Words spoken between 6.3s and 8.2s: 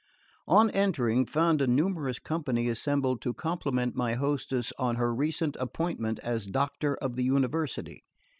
doctor of the University.